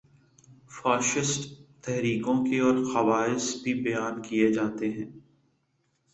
[0.71, 1.41] Fascist
[1.83, 5.09] تحریکوں کے اور خواص بھی بیان کیے جاتے ہیں۔